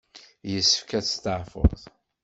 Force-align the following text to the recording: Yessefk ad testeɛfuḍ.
Yessefk 0.51 0.89
ad 0.97 1.03
testeɛfuḍ. 1.05 1.81